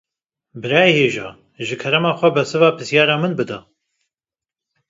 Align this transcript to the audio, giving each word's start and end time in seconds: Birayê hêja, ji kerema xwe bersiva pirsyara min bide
Birayê 0.61 0.93
hêja, 0.99 1.29
ji 1.65 1.75
kerema 1.81 2.11
xwe 2.17 2.29
bersiva 2.35 2.69
pirsyara 2.77 3.15
min 3.21 3.33
bide 3.39 3.59